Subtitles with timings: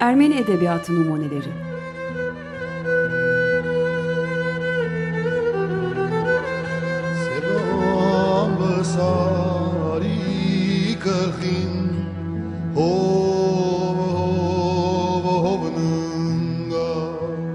[0.00, 1.50] Ermeni Edebiyatı Numuneleri.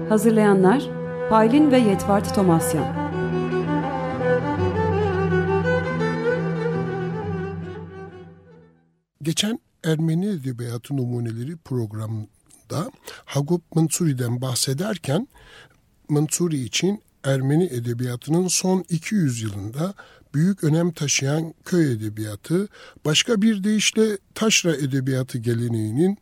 [0.08, 0.82] Hazırlayanlar
[1.30, 3.05] Paylin ve Yetvart Tomasyan
[9.86, 12.90] Ermeni Edebiyatı Numuneleri programında
[13.24, 15.28] Hagop Mansuri'den bahsederken
[16.08, 19.94] Mansuri için Ermeni Edebiyatı'nın son 200 yılında
[20.34, 22.68] büyük önem taşıyan köy edebiyatı,
[23.04, 26.18] başka bir deyişle taşra edebiyatı geleneğinin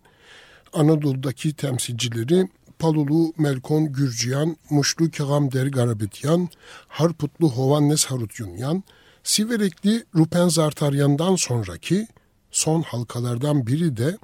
[0.73, 6.49] Anadolu'daki temsilcileri Palulu Melkon Gürciyan, Muşlu Kegamder Garabetyan,
[6.89, 8.83] Harputlu Hovannes Harutyunyan,
[9.23, 12.07] Siverekli Rupen Zartaryan'dan sonraki
[12.55, 14.19] son halkalardan biri de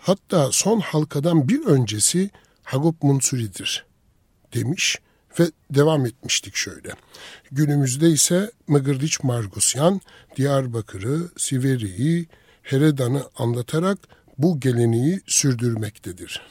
[0.00, 2.30] hatta son halkadan bir öncesi
[2.62, 3.86] Hagop Munsuri'dir
[4.54, 4.98] demiş
[5.40, 6.90] ve devam etmiştik şöyle.
[7.52, 10.00] Günümüzde ise Mıgırdiç Margusyan
[10.36, 12.26] Diyarbakır'ı, Siveri'yi,
[12.62, 13.98] Heredan'ı anlatarak
[14.38, 16.42] bu geleneği sürdürmektedir.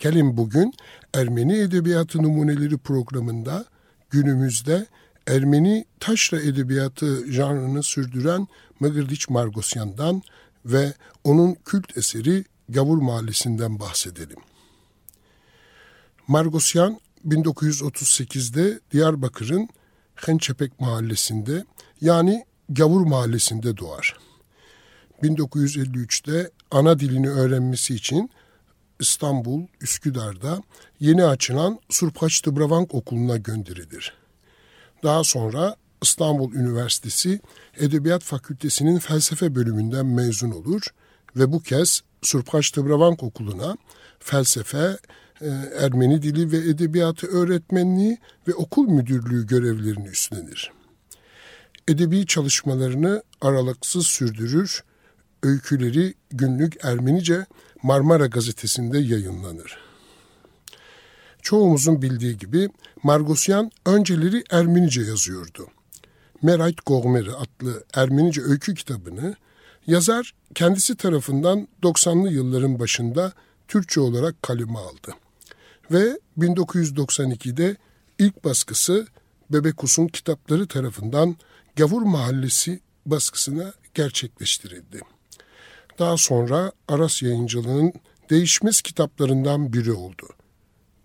[0.00, 0.74] Gelin bugün
[1.14, 3.64] Ermeni Edebiyatı Numuneleri programında
[4.10, 4.86] günümüzde
[5.26, 8.48] Ermeni taşra edebiyatı janrını sürdüren
[8.84, 10.22] Mıgırdiç Margosyan'dan
[10.64, 10.92] ve
[11.24, 14.38] onun kült eseri Gavur Mahallesi'nden bahsedelim.
[16.28, 19.68] Margosyan 1938'de Diyarbakır'ın
[20.14, 21.64] Hençepek Mahallesi'nde
[22.00, 24.18] yani Gavur Mahallesi'nde doğar.
[25.22, 28.30] 1953'te ana dilini öğrenmesi için
[29.00, 30.62] İstanbul, Üsküdar'da
[31.00, 34.14] yeni açılan Surpaç Tıbravank Okulu'na gönderilir.
[35.02, 37.40] Daha sonra İstanbul Üniversitesi
[37.76, 40.82] Edebiyat Fakültesi'nin felsefe bölümünden mezun olur
[41.36, 43.76] ve bu kez Surpaç Tıbravank Okulu'na
[44.18, 44.98] felsefe,
[45.40, 48.18] e, Ermeni dili ve edebiyatı öğretmenliği
[48.48, 50.72] ve okul müdürlüğü görevlerini üstlenir.
[51.88, 54.84] Edebi çalışmalarını aralıksız sürdürür,
[55.42, 57.46] öyküleri günlük Ermenice
[57.82, 59.78] Marmara gazetesinde yayınlanır.
[61.42, 62.68] Çoğumuzun bildiği gibi
[63.02, 65.68] Margosyan önceleri Ermenice yazıyordu.
[66.44, 69.34] Merait Gogmeri adlı Ermenice öykü kitabını
[69.86, 73.32] yazar kendisi tarafından 90'lı yılların başında
[73.68, 75.14] Türkçe olarak kaleme aldı.
[75.90, 77.76] Ve 1992'de
[78.18, 79.06] ilk baskısı
[79.50, 81.36] Bebekus'un kitapları tarafından
[81.76, 85.00] Gavur Mahallesi baskısına gerçekleştirildi.
[85.98, 87.92] Daha sonra Aras Yayıncılığı'nın
[88.30, 90.28] değişmez kitaplarından biri oldu.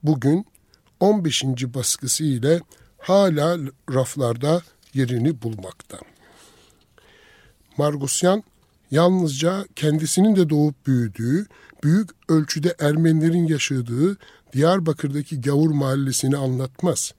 [0.03, 0.45] Bugün
[0.99, 1.43] 15.
[1.45, 2.61] baskısı ile
[2.97, 3.57] hala
[3.93, 4.61] raflarda
[4.99, 5.97] yerini bulmakta.
[7.77, 8.43] Margosyan
[8.91, 11.45] yalnızca kendisinin de doğup büyüdüğü,
[11.83, 14.17] büyük ölçüde Ermenilerin yaşadığı
[14.53, 17.13] Diyarbakır'daki Gavur mahallesini anlatmaz.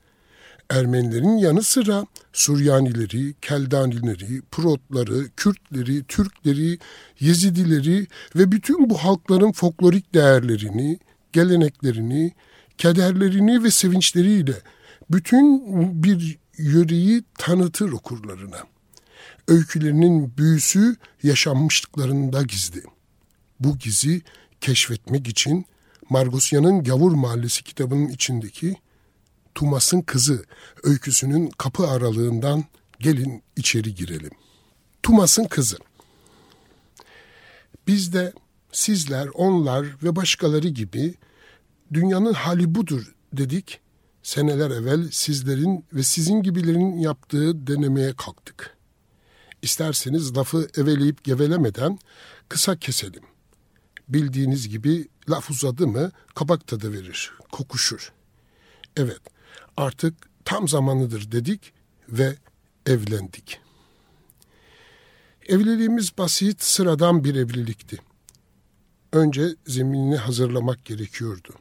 [0.70, 6.78] Ermenilerin yanı sıra Suryanileri, Keldanileri, Protları, Kürtleri, Türkleri,
[7.20, 10.98] Yezidileri ve bütün bu halkların folklorik değerlerini,
[11.32, 12.32] geleneklerini,
[12.78, 14.54] kederlerini ve sevinçleriyle
[15.10, 15.62] bütün
[16.02, 18.58] bir yöreyi tanıtır okurlarına.
[19.48, 22.82] Öykülerinin büyüsü yaşanmışlıklarında gizli.
[23.60, 24.22] Bu gizi
[24.60, 25.66] keşfetmek için
[26.10, 28.76] Margosyan'ın Gavur Mahallesi kitabının içindeki
[29.54, 30.44] Tumas'ın Kızı
[30.82, 32.64] öyküsünün kapı aralığından
[33.00, 34.30] gelin içeri girelim.
[35.02, 35.78] Tumas'ın Kızı
[37.86, 38.32] Biz de
[38.72, 41.14] sizler, onlar ve başkaları gibi
[41.92, 43.80] dünyanın hali budur dedik
[44.22, 48.76] seneler evvel sizlerin ve sizin gibilerin yaptığı denemeye kalktık.
[49.62, 51.98] İsterseniz lafı eveleyip gevelemeden
[52.48, 53.22] kısa keselim.
[54.08, 58.12] Bildiğiniz gibi laf uzadı mı kabak tadı verir, kokuşur.
[58.96, 59.20] Evet,
[59.76, 60.14] artık
[60.44, 61.72] tam zamanıdır dedik
[62.08, 62.36] ve
[62.86, 63.60] evlendik.
[65.48, 67.98] Evliliğimiz basit, sıradan bir evlilikti.
[69.12, 71.54] Önce zeminini hazırlamak gerekiyordu.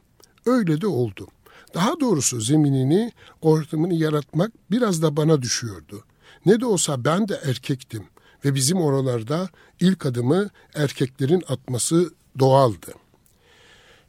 [0.46, 1.39] Öyle de oldu.''
[1.74, 6.04] Daha doğrusu zeminini, ortamını yaratmak biraz da bana düşüyordu.
[6.46, 8.04] Ne de olsa ben de erkektim
[8.44, 9.48] ve bizim oralarda
[9.80, 12.92] ilk adımı erkeklerin atması doğaldı.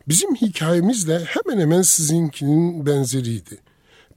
[0.07, 3.61] Bizim hikayemiz de hemen hemen sizinkinin benzeriydi.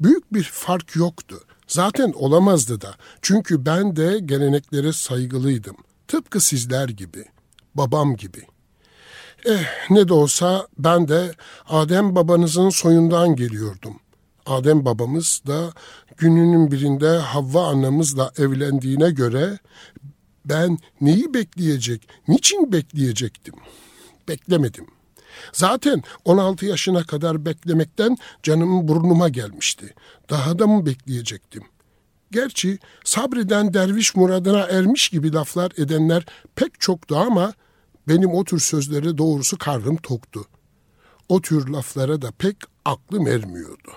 [0.01, 1.41] Büyük bir fark yoktu.
[1.67, 2.95] Zaten olamazdı da.
[3.23, 5.77] Çünkü ben de geleneklere saygılıydım.
[6.09, 7.25] Tıpkı sizler gibi,
[7.75, 8.47] babam gibi.
[9.45, 11.35] Eh ne de olsa ben de
[11.69, 14.01] Adem babanızın soyundan geliyordum.
[14.47, 15.73] Adem babamız da
[16.17, 19.59] gününün birinde Havva annemizle evlendiğine göre
[20.45, 23.55] ben neyi bekleyecek, niçin bekleyecektim?
[24.29, 24.87] Beklemedim.
[25.53, 29.95] Zaten 16 yaşına kadar beklemekten canım burnuma gelmişti.
[30.31, 31.63] Daha da mı bekleyecektim?
[32.31, 36.27] Gerçi sabreden derviş muradına ermiş gibi laflar edenler
[36.57, 37.53] pek çoktu ama
[38.09, 40.45] benim o tür sözlere doğrusu karnım toktu.
[41.29, 43.93] O tür laflara da pek aklım ermiyordu.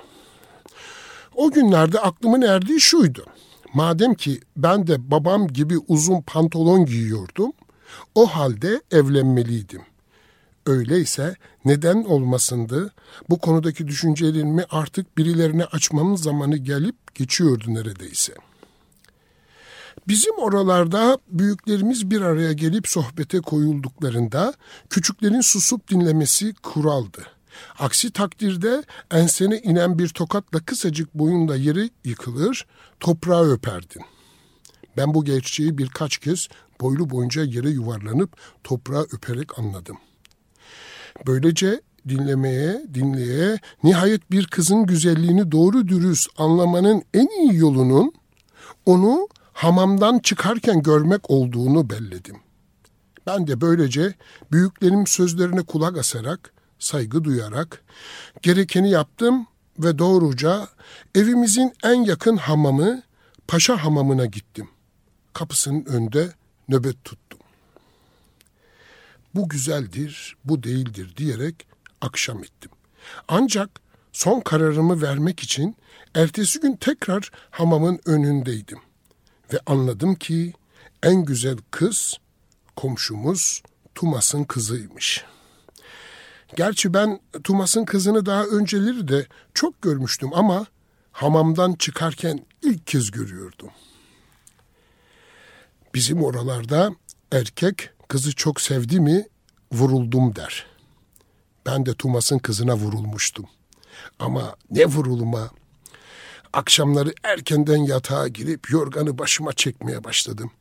[1.36, 3.26] O günlerde aklımın erdiği şuydu.
[3.74, 7.52] Madem ki ben de babam gibi uzun pantolon giyiyordum,
[8.16, 9.82] o halde evlenmeliydim.
[10.66, 12.94] Öyleyse neden olmasındı?
[13.30, 18.34] Bu konudaki düşüncelerimi artık birilerine açmamın zamanı gelip geçiyordu neredeyse.
[20.08, 24.54] Bizim oralarda büyüklerimiz bir araya gelip sohbete koyulduklarında
[24.90, 27.28] küçüklerin susup dinlemesi kuraldı.
[27.80, 32.66] Aksi takdirde ensene inen bir tokatla kısacık boyunda yeri yıkılır,
[33.00, 34.02] toprağı öperdin.
[34.98, 36.48] Ben bu gerçeği birkaç kez
[36.82, 39.98] boylu boyunca yere yuvarlanıp toprağı öperek anladım.
[41.28, 48.14] Böylece dinlemeye, dinleye, nihayet bir kızın güzelliğini doğru dürüst anlamanın en iyi yolunun
[48.86, 49.28] onu
[49.58, 52.36] hamamdan çıkarken görmek olduğunu belledim.
[53.28, 54.14] Ben de böylece
[54.52, 57.84] büyüklerim sözlerine kulak asarak, saygı duyarak
[58.42, 59.48] gerekeni yaptım
[59.80, 60.68] ve doğruca
[61.16, 63.04] evimizin en yakın hamamı
[63.48, 64.70] Paşa Hamamı'na gittim.
[65.34, 66.34] Kapısının önünde
[66.70, 67.40] nöbet tuttum.
[69.36, 71.68] Bu güzeldir, bu değildir diyerek
[72.02, 72.72] akşam ettim.
[73.28, 73.70] Ancak
[74.12, 75.76] son kararımı vermek için
[76.16, 78.87] ertesi gün tekrar hamamın önündeydim.
[79.54, 80.54] Ve anladım ki
[81.04, 82.18] en güzel kız
[82.76, 83.64] komşumuz
[83.96, 85.26] Tumas'ın kızıymış.
[86.56, 90.66] Gerçi ben Tumas'ın kızını daha önceleri de çok görmüştüm ama
[91.12, 93.70] hamamdan çıkarken ilk kez görüyordum.
[95.94, 96.92] Bizim oralarda
[97.32, 99.28] erkek kızı çok sevdi mi
[99.72, 100.66] vuruldum der.
[101.66, 103.46] Ben de Tumas'ın kızına vurulmuştum.
[104.20, 105.50] Ama ne vurulma.
[106.58, 110.52] Akşamları erkenden yatağa girip yorganı başıma çekmeye başladım.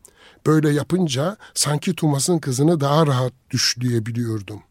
[0.46, 4.62] Böyle yapınca sanki Tumas'ın kızını daha rahat düşleyebiliyordum.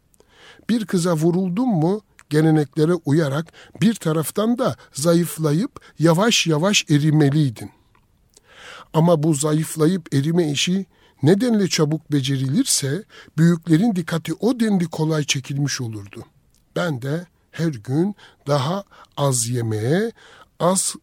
[0.69, 7.71] Bir kıza vuruldum mu geleneklere uyarak bir taraftan da zayıflayıp yavaş yavaş erimeliydin.
[8.93, 10.85] Ama bu zayıflayıp erime işi
[11.23, 13.03] nedenle çabuk becerilirse
[13.37, 16.25] büyüklerin dikkati o denli kolay çekilmiş olurdu.
[16.75, 18.15] Ben de her gün
[18.47, 18.83] daha
[19.17, 20.11] az yemeye,
[20.59, 20.95] az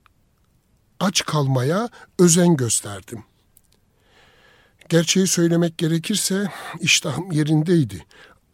[1.03, 1.89] aç kalmaya
[2.19, 3.25] özen gösterdim.
[4.89, 8.07] Gerçeği söylemek gerekirse iştahım yerindeydi.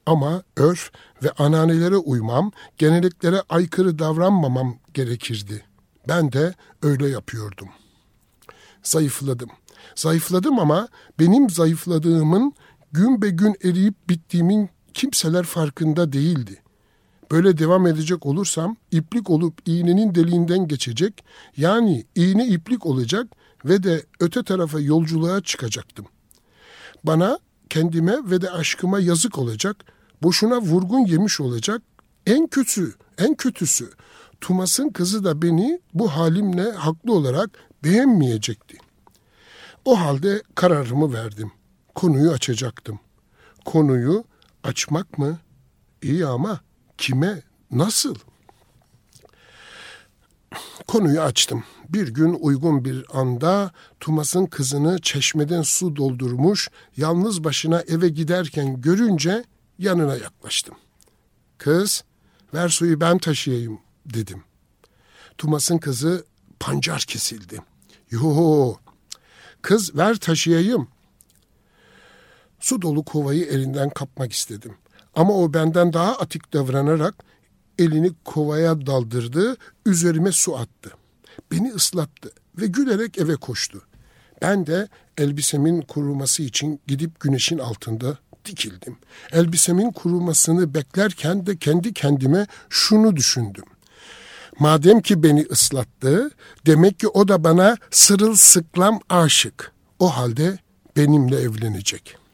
[0.06, 0.90] Ama örf
[1.22, 5.64] ve ananelere uymam, geneliklere aykırı davranmamam gerekirdi.
[6.08, 7.68] Ben de öyle yapıyordum.
[8.82, 9.50] Zayıfladım.
[9.94, 12.52] Zayıfladım ama benim zayıfladığımın
[12.92, 16.62] gün be gün eriyip bittiğimin kimseler farkında değildi.
[17.30, 21.24] Böyle devam edecek olursam iplik olup iğnenin deliğinden geçecek,
[21.56, 23.26] yani iğne iplik olacak
[23.64, 26.06] ve de öte tarafa yolculuğa çıkacaktım.
[27.04, 27.38] Bana,
[27.70, 29.84] kendime ve de aşkıma yazık olacak,
[30.22, 31.82] boşuna vurgun yemiş olacak.
[32.26, 33.90] En kötü, en kötüsü,
[34.40, 37.50] Tumas'ın kızı da beni bu halimle haklı olarak
[37.84, 38.78] beğenmeyecekti.
[39.84, 41.52] O halde kararımı verdim.
[41.94, 43.00] Konuyu açacaktım.
[43.64, 44.24] Konuyu
[44.62, 45.38] açmak mı?
[46.02, 46.60] İyi ama
[46.98, 48.14] kime, nasıl?
[50.86, 51.64] Konuyu açtım.
[51.88, 59.44] Bir gün uygun bir anda Tumas'ın kızını çeşmeden su doldurmuş, yalnız başına eve giderken görünce
[59.78, 60.74] yanına yaklaştım.
[61.58, 62.04] Kız,
[62.54, 64.44] ver suyu ben taşıyayım dedim.
[65.38, 66.24] Tumas'ın kızı
[66.60, 67.60] pancar kesildi.
[68.10, 68.74] Yo,
[69.62, 70.88] kız ver taşıyayım.
[72.60, 74.74] Su dolu kovayı elinden kapmak istedim.
[75.18, 77.14] Ama o benden daha atik davranarak
[77.78, 79.56] elini kovaya daldırdı,
[79.86, 80.90] üzerime su attı.
[81.52, 83.82] Beni ıslattı ve gülerek eve koştu.
[84.42, 88.96] Ben de elbisemin kuruması için gidip güneşin altında dikildim.
[89.32, 93.64] Elbisemin kurumasını beklerken de kendi kendime şunu düşündüm.
[94.58, 96.30] Madem ki beni ıslattı,
[96.66, 99.72] demek ki o da bana sırılsıklam aşık.
[99.98, 100.58] O halde
[100.96, 102.27] benimle evlenecek.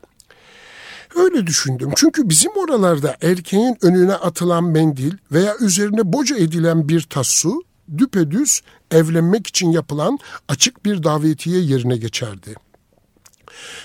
[1.17, 1.91] Öyle düşündüm.
[1.97, 7.63] Çünkü bizim oralarda erkeğin önüne atılan mendil veya üzerine boca edilen bir tas su
[7.99, 10.19] düpedüz evlenmek için yapılan
[10.49, 12.55] açık bir davetiye yerine geçerdi.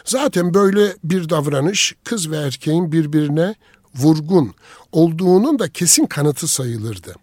[0.05, 3.55] Zaten böyle bir davranış kız ve erkeğin birbirine
[3.95, 4.53] vurgun
[4.91, 7.15] olduğunun da kesin kanıtı sayılırdı.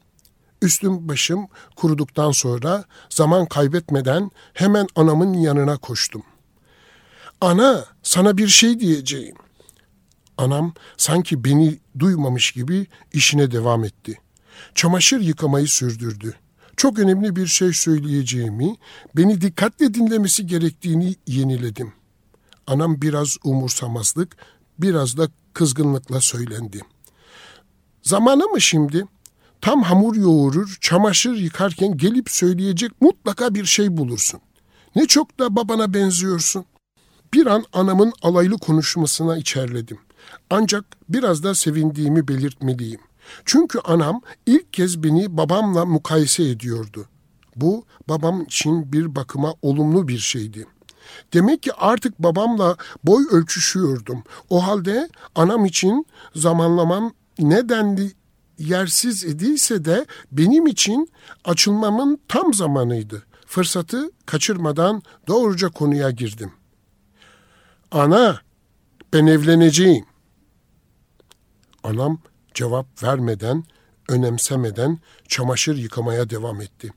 [0.63, 6.23] Üstüm başım kuruduktan sonra zaman kaybetmeden hemen anamın yanına koştum.
[7.41, 9.37] Ana sana bir şey diyeceğim.
[10.38, 14.19] Anam sanki beni duymamış gibi işine devam etti.
[14.75, 16.35] Çamaşır yıkamayı sürdürdü.
[16.76, 18.76] Çok önemli bir şey söyleyeceğimi,
[19.16, 21.93] beni dikkatle dinlemesi gerektiğini yeniledim.
[22.66, 24.37] Anam biraz umursamazlık,
[24.78, 26.81] biraz da kızgınlıkla söylendi.
[28.02, 29.05] Zamanı mı şimdi?
[29.61, 34.40] Tam hamur yoğurur, çamaşır yıkarken gelip söyleyecek mutlaka bir şey bulursun.
[34.97, 36.64] Ne çok da babana benziyorsun.
[37.35, 39.99] Bir an anamın alaylı konuşmasına içerledim.
[40.50, 43.00] Ancak biraz da sevindiğimi belirtmeliyim.
[43.45, 47.07] Çünkü anam ilk kez beni babamla mukayese ediyordu.
[47.57, 50.66] Bu babam için bir bakıma olumlu bir şeydi.
[51.35, 54.23] Demek ki artık babamla boy ölçüşüyordum.
[54.50, 58.12] O halde anam için zamanlamam nedenli
[58.59, 61.11] yersiz idiyse de benim için
[61.45, 63.23] açılmamın tam zamanıydı.
[63.47, 66.52] Fırsatı kaçırmadan doğruca konuya girdim.
[67.90, 68.40] Ana,
[69.12, 70.05] ben evleneceğim.
[71.87, 72.19] Anam
[72.55, 73.64] cevap vermeden,
[74.09, 76.93] önemsemeden çamaşır yıkamaya devam etti.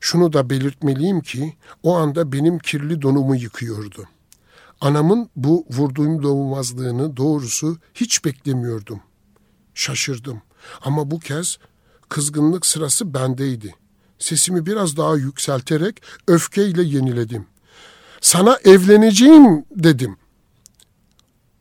[0.00, 4.08] Şunu da belirtmeliyim ki o anda benim kirli donumu yıkıyordu.
[4.80, 9.00] Anamın bu vurduğum doğmazlığını doğrusu hiç beklemiyordum.
[9.74, 10.42] Şaşırdım
[10.82, 11.58] ama bu kez
[12.08, 13.74] kızgınlık sırası bendeydi.
[14.18, 17.46] Sesimi biraz daha yükselterek öfkeyle yeniledim.
[18.20, 20.16] Sana evleneceğim dedim.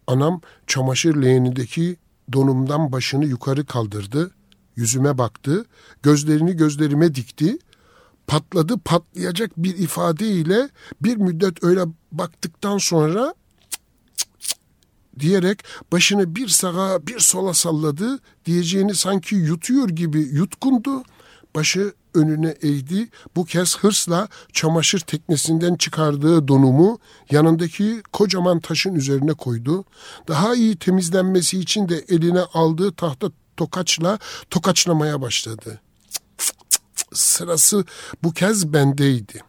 [0.08, 1.98] Anam çamaşır leğenindeki
[2.34, 4.32] donumdan başını yukarı kaldırdı,
[4.76, 5.66] yüzüme baktı,
[6.04, 7.58] gözlerini gözlerime dikti,
[8.28, 10.70] patladı patlayacak bir ifadeyle
[11.02, 11.82] bir müddet öyle
[12.12, 13.36] baktıktan sonra
[15.20, 21.04] diyerek başını bir sağa bir sola salladı, diyeceğini sanki yutuyor gibi yutkundu,
[21.56, 23.10] başı önüne eğdi.
[23.36, 27.00] Bu kez hırsla çamaşır teknesinden çıkardığı donumu
[27.32, 29.86] yanındaki kocaman taşın üzerine koydu.
[30.28, 34.20] Daha iyi temizlenmesi için de eline aldığı tahta tokaçla
[34.50, 35.82] tokaçlamaya başladı.
[37.14, 37.86] Sırası
[38.24, 39.42] bu kez bendeydi.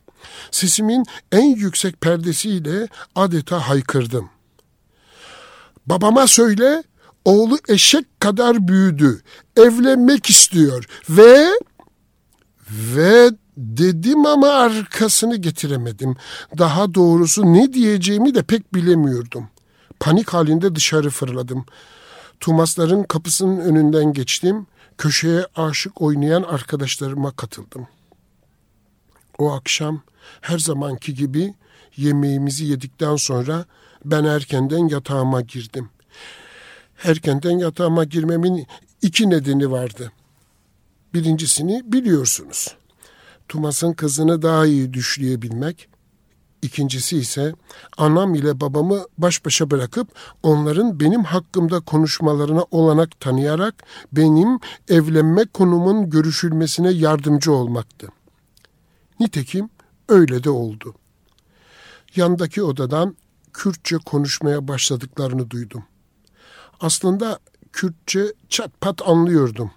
[0.50, 4.30] Sesimin en yüksek perdesiyle adeta haykırdım.
[5.86, 6.82] Babama söyle,
[7.24, 9.22] oğlu eşek kadar büyüdü,
[9.56, 11.48] evlenmek istiyor ve
[12.70, 16.16] ve dedim ama arkasını getiremedim.
[16.58, 19.48] Daha doğrusu ne diyeceğimi de pek bilemiyordum.
[20.00, 21.66] Panik halinde dışarı fırladım.
[22.40, 24.66] Tumasların kapısının önünden geçtim.
[24.98, 27.88] Köşeye aşık oynayan arkadaşlarıma katıldım.
[29.38, 30.02] O akşam
[30.40, 31.54] her zamanki gibi
[31.96, 33.64] yemeğimizi yedikten sonra
[34.04, 35.88] ben erkenden yatağıma girdim.
[37.04, 38.66] Erkenden yatağıma girmemin
[39.02, 40.12] iki nedeni vardı.
[41.14, 42.76] Birincisini biliyorsunuz.
[43.48, 45.88] Tumas'ın kızını daha iyi düşleyebilmek.
[46.62, 47.54] İkincisi ise
[47.96, 50.08] anam ile babamı baş başa bırakıp
[50.42, 53.74] onların benim hakkımda konuşmalarına olanak tanıyarak
[54.12, 58.08] benim evlenme konumun görüşülmesine yardımcı olmaktı.
[59.20, 59.70] Nitekim
[60.08, 60.94] öyle de oldu.
[62.16, 63.16] Yandaki odadan
[63.52, 65.84] Kürtçe konuşmaya başladıklarını duydum.
[66.80, 67.38] Aslında
[67.72, 69.70] Kürtçe çat pat anlıyordum.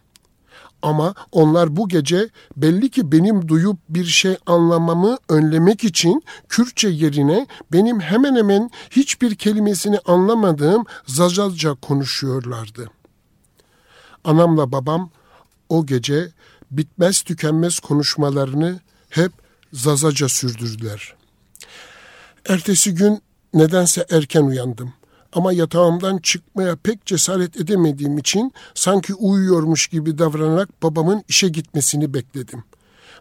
[0.81, 7.47] Ama onlar bu gece belli ki benim duyup bir şey anlamamı önlemek için Kürtçe yerine
[7.71, 12.89] benim hemen hemen hiçbir kelimesini anlamadığım Zazaca konuşuyorlardı.
[14.23, 15.09] Anamla babam
[15.69, 16.31] o gece
[16.71, 19.31] bitmez tükenmez konuşmalarını hep
[19.73, 21.15] Zazaca sürdürdüler.
[22.49, 23.21] Ertesi gün
[23.53, 24.93] nedense erken uyandım.
[25.33, 32.63] Ama yatağımdan çıkmaya pek cesaret edemediğim için sanki uyuyormuş gibi davranarak babamın işe gitmesini bekledim.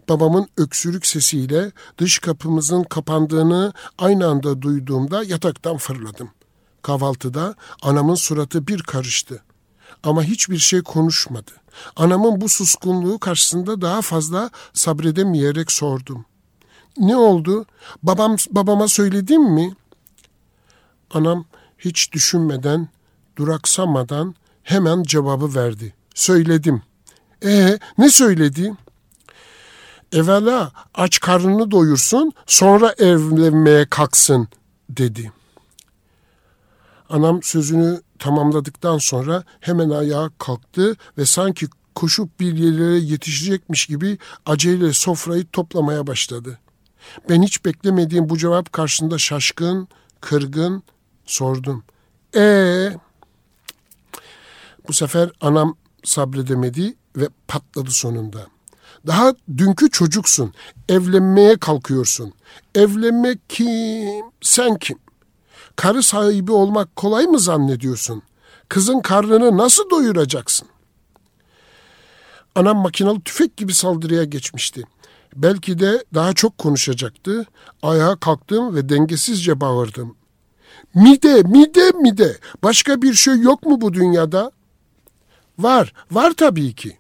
[0.09, 6.31] Babamın öksürük sesiyle dış kapımızın kapandığını aynı anda duyduğumda yataktan fırladım.
[6.83, 9.43] Kahvaltıda anamın suratı bir karıştı.
[10.02, 11.50] Ama hiçbir şey konuşmadı.
[11.97, 16.25] Anamın bu suskunluğu karşısında daha fazla sabredemeyerek sordum.
[16.99, 17.67] Ne oldu?
[18.02, 19.75] Babam babama söyledim mi?
[21.11, 21.45] Anam
[21.81, 22.89] hiç düşünmeden,
[23.37, 25.95] duraksamadan hemen cevabı verdi.
[26.15, 26.83] Söyledim.
[27.45, 28.75] E ne söyledi?
[30.13, 34.49] Evvela aç karnını doyursun, sonra evlenmeye kalksın
[34.89, 35.33] dedi.
[37.11, 44.93] Anam sözünü tamamladıktan sonra hemen ayağa kalktı ve sanki koşup bir yerlere yetişecekmiş gibi aceleyle
[44.93, 46.59] sofrayı toplamaya başladı.
[47.29, 49.89] Ben hiç beklemediğim bu cevap karşısında şaşkın,
[50.21, 50.83] kırgın
[51.31, 51.85] Sordum.
[52.37, 52.43] E
[54.89, 58.47] bu sefer anam sabredemedi ve patladı sonunda.
[59.07, 60.55] Daha dünkü çocuksun.
[60.89, 62.33] Evlenmeye kalkıyorsun.
[62.75, 64.25] Evlenmek kim?
[64.41, 64.99] Sen kim?
[65.77, 68.23] Karı sahibi olmak kolay mı zannediyorsun?
[68.69, 70.69] Kızın karnını nasıl doyuracaksın?
[72.55, 74.85] Anam makinalı tüfek gibi saldırıya geçmişti.
[75.37, 77.47] Belki de daha çok konuşacaktı.
[77.83, 80.20] Ayağa kalktım ve dengesizce bağırdım.
[80.95, 82.39] Mide, mide, mide.
[82.63, 84.53] Başka bir şey yok mu bu dünyada?
[85.59, 86.99] Var, var tabii ki.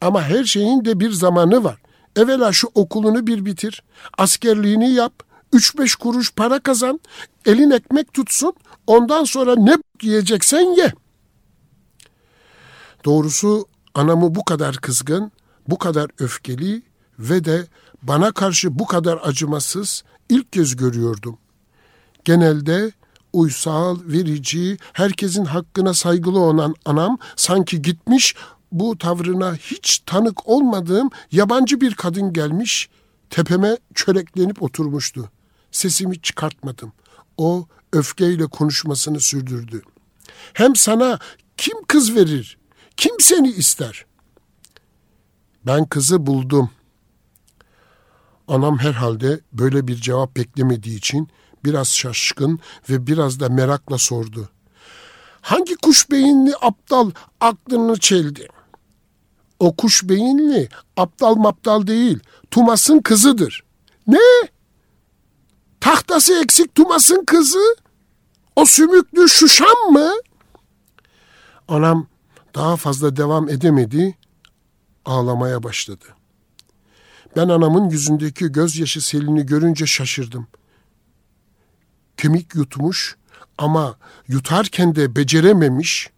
[0.00, 1.78] Ama her şeyin de bir zamanı var.
[2.16, 3.82] Evvela şu okulunu bir bitir.
[4.18, 5.12] Askerliğini yap.
[5.52, 7.00] Üç beş kuruş para kazan.
[7.46, 8.52] Elin ekmek tutsun.
[8.86, 10.92] Ondan sonra ne yiyeceksen ye.
[13.04, 15.32] Doğrusu anamı bu kadar kızgın,
[15.68, 16.82] bu kadar öfkeli
[17.18, 17.66] ve de
[18.02, 21.38] bana karşı bu kadar acımasız ilk kez görüyordum.
[22.24, 22.92] Genelde
[23.36, 28.34] uysal, verici, herkesin hakkına saygılı olan anam sanki gitmiş
[28.72, 32.88] bu tavrına hiç tanık olmadığım yabancı bir kadın gelmiş,
[33.30, 35.30] tepeme çöreklenip oturmuştu.
[35.70, 36.92] Sesimi çıkartmadım.
[37.36, 39.82] O öfkeyle konuşmasını sürdürdü.
[40.52, 41.18] Hem sana
[41.56, 42.58] kim kız verir?
[42.96, 44.06] Kim seni ister?
[45.66, 46.70] Ben kızı buldum.
[48.48, 51.28] Anam herhalde böyle bir cevap beklemediği için
[51.66, 54.48] biraz şaşkın ve biraz da merakla sordu.
[55.40, 58.48] Hangi kuş beyinli aptal aklını çeldi?
[59.58, 62.18] O kuş beyinli aptal maptal değil,
[62.50, 63.64] Tumas'ın kızıdır.
[64.06, 64.48] Ne?
[65.80, 67.76] Tahtası eksik Tumas'ın kızı?
[68.56, 70.12] O sümüklü Şuşan mı?
[71.68, 72.06] Anam
[72.54, 74.14] daha fazla devam edemedi,
[75.04, 76.04] ağlamaya başladı.
[77.36, 80.46] Ben anamın yüzündeki gözyaşı selini görünce şaşırdım.
[82.16, 83.16] Kemik yutmuş
[83.58, 83.96] ama
[84.28, 86.10] yutarken de becerememiş,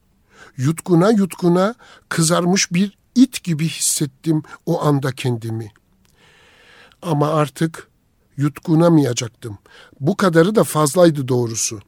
[0.56, 1.74] yutkuna yutkuna
[2.08, 5.72] kızarmış bir it gibi hissettim o anda kendimi.
[7.02, 7.88] Ama artık
[8.36, 9.58] yutkunamayacaktım.
[10.00, 11.80] Bu kadarı da fazlaydı doğrusu.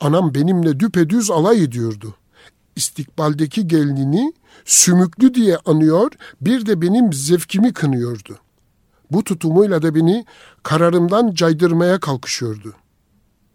[0.00, 2.14] Anam benimle düpedüz alay ediyordu.
[2.76, 4.32] İstikbaldeki gelinini
[4.64, 8.38] sümüklü diye anıyor, bir de benim zevkimi kınıyordu.
[9.10, 10.24] Bu tutumuyla da beni
[10.62, 12.74] kararımdan caydırmaya kalkışıyordu.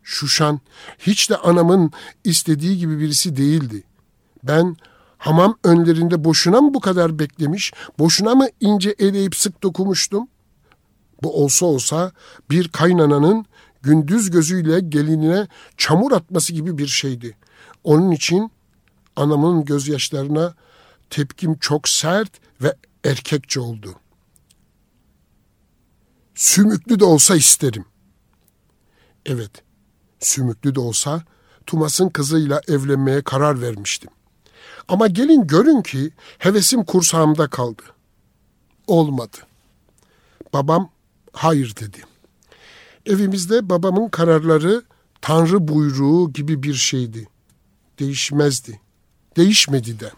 [0.04, 0.60] Şuşan
[1.00, 1.92] hiç de anamın
[2.24, 3.84] istediği gibi birisi değildi.
[4.44, 4.78] Ben
[5.18, 10.28] hamam önlerinde boşuna mı bu kadar beklemiş, boşuna mı ince eleyip sık dokumuştum?
[11.24, 12.12] Bu olsa olsa
[12.50, 13.46] bir kaynananın
[13.82, 17.38] gündüz gözüyle gelinine çamur atması gibi bir şeydi.
[17.84, 18.52] Onun için
[19.16, 20.56] anamın gözyaşlarına
[21.10, 23.96] tepkim çok sert ve erkekçe oldu.
[26.36, 27.86] Sümüklü de olsa isterim.
[29.26, 29.52] Evet,
[30.26, 31.24] sümüklü de olsa
[31.66, 34.10] Tumas'ın kızıyla evlenmeye karar vermiştim.
[34.88, 37.82] Ama gelin görün ki hevesim kursağımda kaldı.
[38.88, 39.38] Olmadı.
[40.54, 40.90] Babam
[41.34, 41.98] hayır dedi.
[43.06, 44.84] Evimizde babamın kararları
[45.22, 47.28] tanrı buyruğu gibi bir şeydi.
[48.00, 48.80] Değişmezdi.
[49.38, 50.12] Değişmedi de.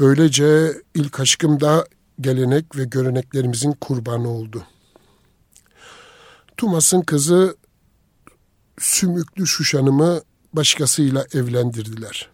[0.00, 1.86] Böylece ilk aşkım da
[2.20, 4.64] gelenek ve göreneklerimizin kurbanı oldu.
[6.56, 7.56] Tumas'ın kızı
[8.80, 10.20] Sümüklü Şuşan'ımı
[10.52, 12.30] başkasıyla evlendirdiler.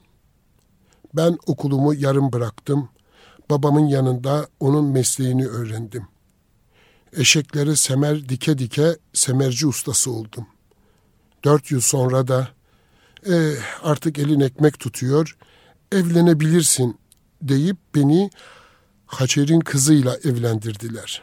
[1.15, 2.89] Ben okulumu yarım bıraktım.
[3.51, 6.07] Babamın yanında onun mesleğini öğrendim.
[7.17, 10.47] Eşekleri semer dike dike semerci ustası oldum.
[11.45, 12.49] Dört yıl sonra da
[13.29, 15.37] e, artık elin ekmek tutuyor,
[15.93, 16.99] evlenebilirsin
[17.43, 18.31] deyip beni
[19.07, 21.23] Hacer'in kızıyla evlendirdiler.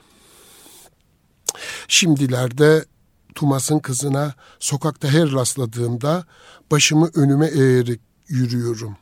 [1.88, 2.86] Şimdilerde
[3.34, 6.26] Tumas'ın kızına sokakta her rastladığımda
[6.72, 8.98] başımı önüme eğerek yürüyorum.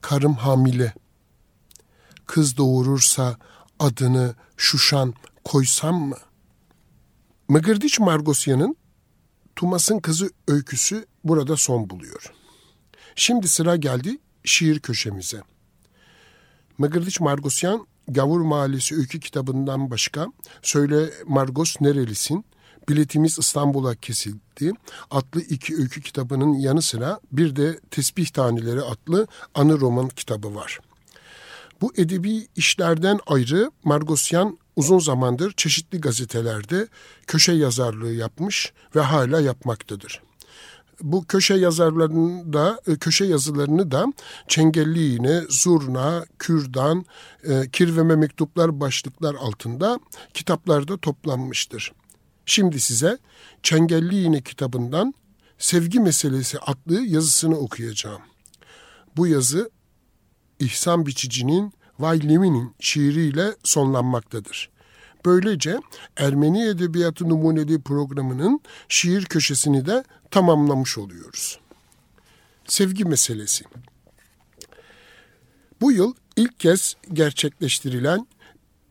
[0.00, 0.94] Karım hamile.
[2.26, 3.36] Kız doğurursa
[3.78, 6.16] adını Şuşan koysam mı?
[7.48, 8.76] Mıgırdiç Margosyan'ın
[9.56, 12.32] Tumas'ın kızı öyküsü burada son buluyor.
[13.16, 15.42] Şimdi sıra geldi şiir köşemize.
[16.78, 20.26] Mıgırdiç Margosyan Gavur Mahallesi öykü kitabından başka
[20.62, 22.44] Söyle Margos Nerelisin,
[22.88, 24.72] Biletimiz İstanbul'a kesildi
[25.10, 30.78] adlı iki öykü kitabının yanı sıra bir de Tesbih Taneleri adlı anı roman kitabı var.
[31.80, 36.88] Bu edebi işlerden ayrı Margosyan uzun zamandır çeşitli gazetelerde
[37.26, 40.22] köşe yazarlığı yapmış ve hala yapmaktadır
[41.02, 44.06] bu köşe yazarlarını da e, köşe yazılarını da
[44.48, 47.04] Çengelli Zurna, Kürdan,
[47.44, 50.00] e, Kirveme Mektuplar başlıklar altında
[50.34, 51.92] kitaplarda toplanmıştır.
[52.46, 53.18] Şimdi size
[53.62, 55.14] Çengelli kitabından
[55.58, 58.22] Sevgi Meselesi adlı yazısını okuyacağım.
[59.16, 59.70] Bu yazı
[60.58, 64.70] İhsan Biçici'nin Vay Lemin'in şiiriyle sonlanmaktadır.
[65.24, 65.80] Böylece
[66.16, 71.60] Ermeni Edebiyatı Numuneli programının şiir köşesini de tamamlamış oluyoruz.
[72.66, 73.64] sevgi meselesi.
[75.80, 78.26] Bu yıl ilk kez gerçekleştirilen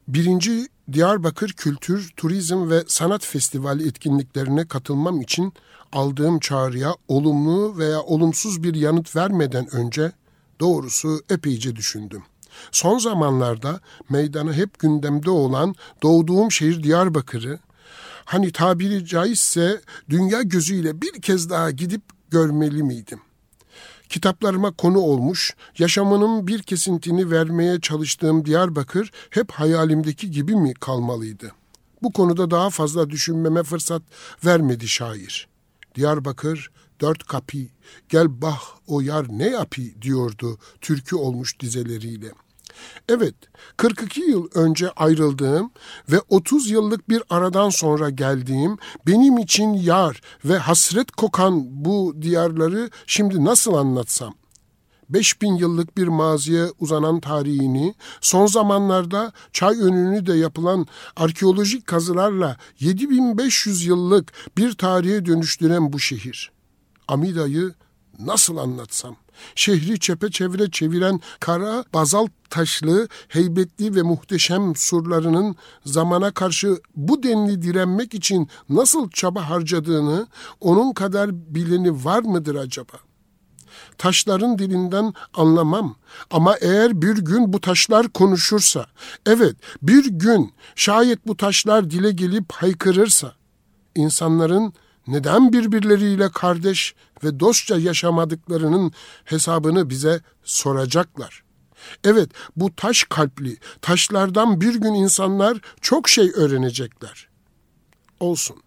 [0.08, 5.54] birinci Diyarbakır Kültür, Turizm ve Sanat Festivali etkinliklerine katılmam için
[5.92, 10.12] aldığım çağrıya olumlu veya olumsuz bir yanıt vermeden önce
[10.60, 12.24] doğrusu epeyce düşündüm.
[12.72, 17.60] Son zamanlarda meydanı hep gündemde olan doğduğum şehir Diyarbakır'ı,
[18.30, 23.20] hani tabiri caizse dünya gözüyle bir kez daha gidip görmeli miydim?
[24.10, 31.52] Kitaplarıma konu olmuş, yaşamının bir kesintini vermeye çalıştığım Diyarbakır hep hayalimdeki gibi mi kalmalıydı?
[32.02, 34.02] Bu konuda daha fazla düşünmeme fırsat
[34.46, 35.48] vermedi şair.
[35.96, 37.58] Diyarbakır dört kapı,
[38.10, 42.32] gel bah o yar ne yapi diyordu türkü olmuş dizeleriyle.
[43.10, 43.36] Evet,
[43.78, 45.72] 42 yıl önce ayrıldığım
[46.10, 52.90] ve 30 yıllık bir aradan sonra geldiğim, benim için yar ve hasret kokan bu diyarları
[53.08, 54.34] şimdi nasıl anlatsam?
[55.10, 63.86] 5000 yıllık bir maziye uzanan tarihini, son zamanlarda çay önünü de yapılan arkeolojik kazılarla 7500
[63.86, 66.52] yıllık bir tarihe dönüştüren bu şehir.
[67.08, 67.74] Amida'yı
[68.20, 69.16] nasıl anlatsam?
[69.56, 78.14] Şehri çepeçevre çeviren kara bazalt taşlı, heybetli ve muhteşem surlarının zamana karşı bu denli direnmek
[78.14, 80.28] için nasıl çaba harcadığını
[80.60, 82.94] onun kadar bileni var mıdır acaba?
[83.98, 85.96] Taşların dilinden anlamam
[86.32, 88.86] ama eğer bir gün bu taşlar konuşursa,
[89.26, 93.34] evet bir gün şayet bu taşlar dile gelip haykırırsa,
[93.96, 94.74] insanların
[95.12, 98.92] neden birbirleriyle kardeş ve dostça yaşamadıklarının
[99.26, 101.44] hesabını bize soracaklar.
[102.04, 107.30] Evet, bu taş kalpli, taşlardan bir gün insanlar çok şey öğrenecekler.
[108.20, 108.58] Olsun.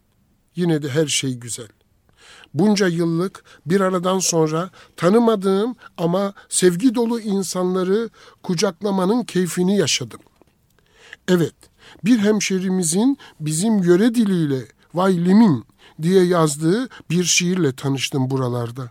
[0.57, 1.69] Yine de her şey güzel.
[2.55, 8.11] Bunca yıllık bir aradan sonra tanımadığım ama sevgi dolu insanları
[8.43, 10.21] kucaklamanın keyfini yaşadım.
[11.29, 11.55] Evet,
[12.05, 15.65] bir hemşerimizin bizim yöre diliyle vay limin
[16.03, 18.91] diye yazdığı bir şiirle tanıştım buralarda.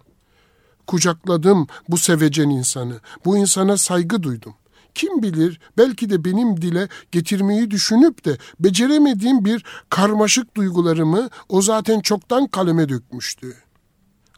[0.87, 4.53] Kucakladım bu sevecen insanı, bu insana saygı duydum.
[4.95, 11.99] Kim bilir belki de benim dile getirmeyi düşünüp de beceremediğim bir karmaşık duygularımı o zaten
[11.99, 13.55] çoktan kaleme dökmüştü.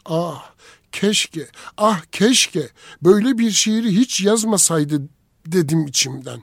[0.05, 0.51] Ah
[0.91, 2.69] keşke, ah keşke
[3.01, 5.01] böyle bir şiiri hiç yazmasaydı
[5.45, 6.39] dedim içimden.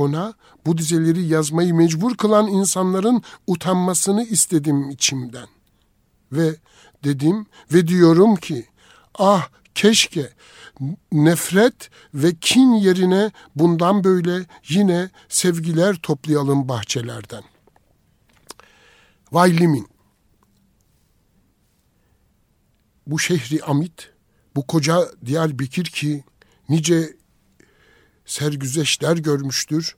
[0.00, 0.34] Ona
[0.66, 5.48] bu dizeleri yazmayı mecbur kılan insanların utanmasını istedim içimden.
[6.32, 6.56] Ve
[7.04, 8.66] dedim ve diyorum ki
[9.18, 10.30] ah keşke
[11.12, 17.42] nefret ve kin yerine bundan böyle yine sevgiler toplayalım bahçelerden.
[19.32, 19.88] Vay limin.
[23.06, 24.10] Bu şehri Amit,
[24.56, 26.24] bu koca Diyarbakır ki
[26.68, 27.19] nice
[28.30, 29.96] sergüzeşler görmüştür.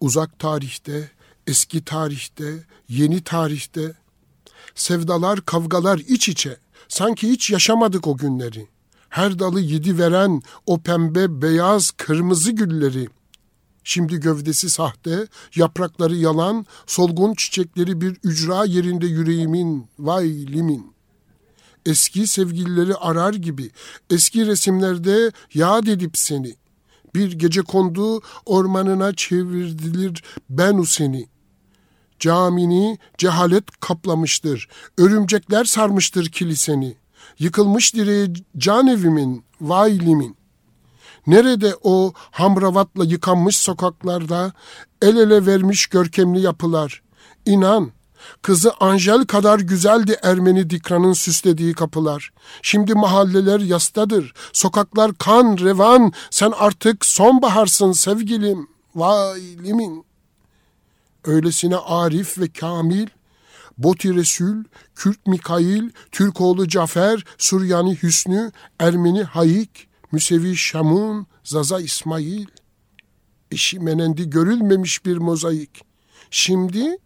[0.00, 1.10] Uzak tarihte,
[1.46, 3.94] eski tarihte, yeni tarihte.
[4.74, 6.56] Sevdalar, kavgalar iç içe.
[6.88, 8.66] Sanki hiç yaşamadık o günleri.
[9.08, 13.08] Her dalı yedi veren o pembe, beyaz, kırmızı gülleri.
[13.84, 20.92] Şimdi gövdesi sahte, yaprakları yalan, solgun çiçekleri bir ücra yerinde yüreğimin, vay limin.
[21.86, 23.70] Eski sevgilileri arar gibi,
[24.10, 26.65] eski resimlerde yad edip seni.''
[27.16, 31.26] Bir gece kondu ormanına çevirdilir ben seni.
[32.18, 36.96] Camini cehalet kaplamıştır, örümcekler sarmıştır kiliseni.
[37.38, 40.36] Yıkılmış direği can evimin, vay limin.
[41.26, 44.52] Nerede o hamravatla yıkanmış sokaklarda
[45.02, 47.02] el ele vermiş görkemli yapılar?
[47.46, 47.92] İnan,
[48.42, 52.32] Kızı Angel kadar güzeldi Ermeni dikranın süslediği kapılar.
[52.62, 60.04] Şimdi mahalleler yastadır, sokaklar kan, revan, sen artık sonbaharsın sevgilim, vay limin.
[61.24, 63.06] Öylesine arif ve kamil,
[63.78, 72.46] Boti Resul, Kürt Mikail, Türkoğlu Cafer, Suryani Hüsnü, Ermeni Hayik, Müsevi Şamun, Zaza İsmail.
[73.50, 75.84] Eşi menendi görülmemiş bir mozaik.
[76.30, 76.98] Şimdi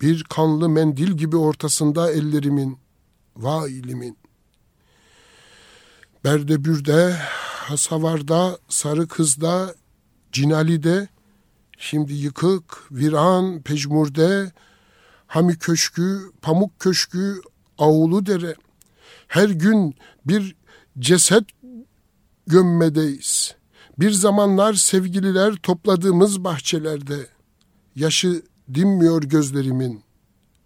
[0.00, 2.78] bir kanlı mendil gibi ortasında ellerimin,
[3.36, 4.18] vailimin.
[6.24, 7.16] Berdebür'de,
[7.68, 9.74] Hasavar'da, Sarı Kız'da,
[10.32, 11.08] Cinali'de,
[11.78, 14.52] şimdi yıkık, viran, pejmurde,
[15.26, 17.40] Hami Köşkü, Pamuk Köşkü,
[17.78, 18.54] Ağulu Dere.
[19.28, 19.94] Her gün
[20.26, 20.56] bir
[20.98, 21.44] ceset
[22.46, 23.54] gömmedeyiz.
[23.98, 27.26] Bir zamanlar sevgililer topladığımız bahçelerde.
[27.96, 28.42] Yaşı
[28.74, 30.02] dinmiyor gözlerimin.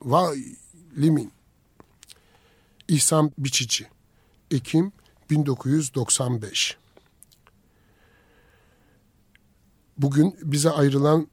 [0.03, 0.45] Vay
[0.99, 1.33] limin.
[2.89, 3.89] İhsan Biçici.
[4.51, 4.93] Ekim
[5.31, 6.77] 1995
[9.99, 11.29] Bugün bize ayrılan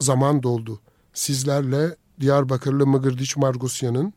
[0.00, 0.80] zaman doldu.
[1.14, 4.12] Sizlerle Diyarbakırlı Mıgırdiç Margosyan'ın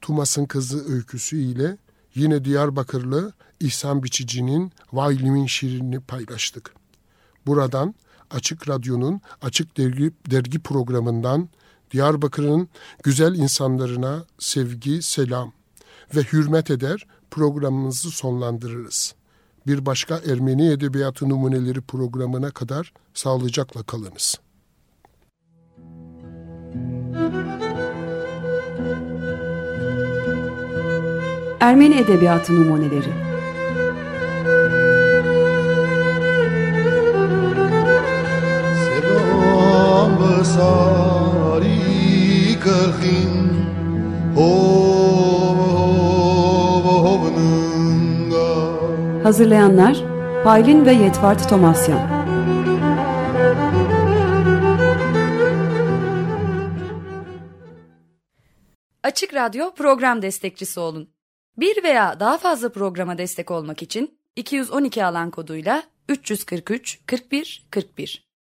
[0.00, 1.78] Tumas'ın Kızı öyküsü ile
[2.14, 6.74] yine Diyarbakırlı İhsan Biçici'nin Vaylim'in şiirini paylaştık.
[7.46, 7.94] Buradan
[8.34, 11.48] Açık Radyo'nun Açık Dergi, dergi programından
[11.90, 12.68] Diyarbakır'ın
[13.02, 15.52] güzel insanlarına sevgi, selam
[16.14, 19.14] ve hürmet eder programımızı sonlandırırız.
[19.66, 24.40] Bir başka Ermeni Edebiyatı Numuneleri programına kadar sağlıcakla kalınız.
[31.60, 33.23] Ermeni Edebiyatı Numuneleri
[49.22, 50.04] Hazırlayanlar
[50.44, 52.24] Paylin ve Yetvart Tomasyan.
[59.02, 61.08] Açık Radyo program destekçisi olun.
[61.56, 68.33] Bir veya daha fazla programa destek olmak için 212 alan koduyla 343 41 41